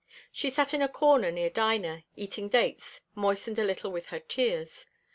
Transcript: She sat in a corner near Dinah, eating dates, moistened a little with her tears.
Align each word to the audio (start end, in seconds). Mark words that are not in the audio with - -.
She 0.31 0.49
sat 0.49 0.73
in 0.73 0.81
a 0.81 0.87
corner 0.89 1.31
near 1.31 1.51
Dinah, 1.51 2.05
eating 2.15 2.49
dates, 2.49 3.01
moistened 3.13 3.59
a 3.59 3.63
little 3.63 3.91
with 3.91 4.07
her 4.07 4.17
tears. 4.17 4.87